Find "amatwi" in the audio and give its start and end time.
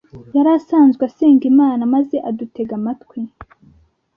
2.79-3.19